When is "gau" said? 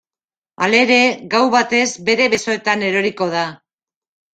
1.35-1.43